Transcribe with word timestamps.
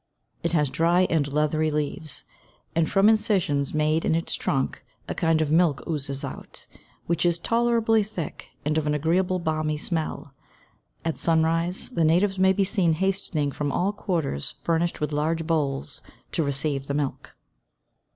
It 0.41 0.53
has 0.53 0.71
dry 0.71 1.01
and 1.11 1.31
leathery 1.31 1.69
leaves, 1.69 2.23
and 2.75 2.89
from 2.89 3.07
incisions 3.07 3.71
made 3.75 4.03
in 4.03 4.15
its 4.15 4.33
trunk 4.33 4.83
a 5.07 5.13
kind 5.13 5.43
of 5.43 5.51
milk 5.51 5.87
oozes 5.87 6.25
out, 6.25 6.65
which 7.05 7.23
is 7.23 7.37
tolerably 7.37 8.01
thick 8.01 8.49
and 8.65 8.79
of 8.79 8.87
an 8.87 8.95
agreeable 8.95 9.37
balmy 9.37 9.77
smell. 9.77 10.33
At 11.05 11.17
sunrise, 11.17 11.91
the 11.91 12.03
natives 12.03 12.39
may 12.39 12.51
be 12.51 12.63
seen 12.63 12.93
hastening 12.93 13.51
from 13.51 13.71
all 13.71 13.93
quarters 13.93 14.55
furnished 14.63 15.01
with 15.01 15.11
large 15.11 15.45
bowls 15.45 16.01
to 16.31 16.41
receive 16.41 16.87
the 16.87 16.95
milk. 16.95 17.35